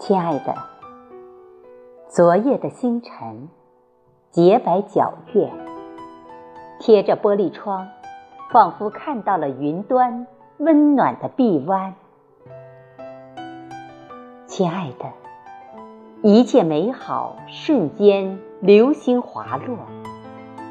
[0.00, 0.54] 亲爱的，
[2.08, 3.50] 昨夜的星辰，
[4.30, 5.52] 洁白皎月，
[6.78, 7.86] 贴着玻璃窗，
[8.50, 10.26] 仿佛看到了云端
[10.56, 11.94] 温暖的臂弯。
[14.46, 15.12] 亲爱的，
[16.22, 19.76] 一切美好瞬间流星滑落，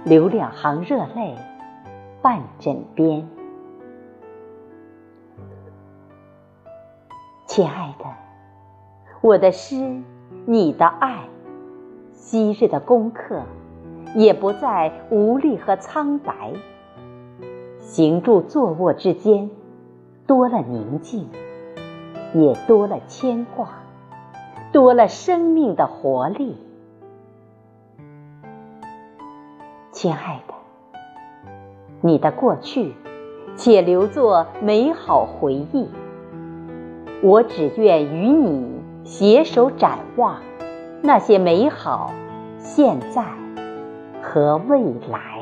[0.05, 1.38] 留两行热泪
[2.23, 3.30] 伴枕边。
[7.46, 8.05] 亲爱的，
[9.21, 10.01] 我的诗，
[10.46, 11.27] 你的爱，
[12.14, 13.41] 昔日的功课，
[14.15, 16.54] 也不再无力和苍白。
[17.82, 19.50] 行住坐卧之间，
[20.25, 21.27] 多了宁静，
[22.33, 23.68] 也多了牵挂，
[24.71, 26.55] 多了生命的活力。
[29.91, 30.54] 亲爱的，
[31.99, 32.94] 你的过去，
[33.58, 35.89] 且留作美好回忆。
[37.22, 40.42] 我只愿与你携手展望
[41.02, 42.11] 那些美好
[42.58, 43.23] 现在
[44.22, 45.38] 和未来。